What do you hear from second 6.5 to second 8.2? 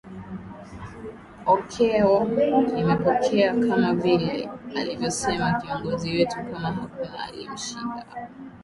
kama hakuna aliyemshinda